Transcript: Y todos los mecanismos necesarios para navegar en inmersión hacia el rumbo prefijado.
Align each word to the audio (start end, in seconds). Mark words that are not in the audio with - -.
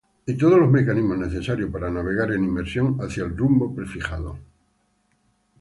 Y 0.25 0.33
todos 0.35 0.57
los 0.57 0.67
mecanismos 0.71 1.19
necesarios 1.19 1.69
para 1.69 1.91
navegar 1.91 2.31
en 2.33 2.43
inmersión 2.43 2.97
hacia 3.01 3.23
el 3.23 3.37
rumbo 3.37 3.71
prefijado. 3.75 4.35